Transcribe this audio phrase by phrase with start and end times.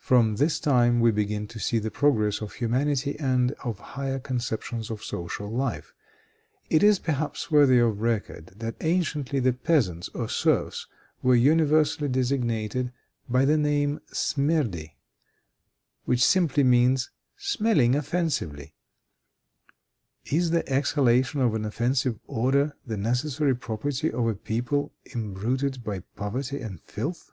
[0.00, 4.90] From this time we begin to see the progress of humanity and of higher conceptions
[4.90, 5.94] of social life.
[6.70, 10.88] It is, perhaps, worthy of record that anciently the peasants or serfs
[11.22, 12.90] were universally designated
[13.28, 14.96] by the name smerdi,
[16.04, 18.74] which simply means smelling offensively.
[20.24, 26.00] Is the exhalation of an offensive odor the necessary property of a people imbruted by
[26.16, 27.30] poverty and filth?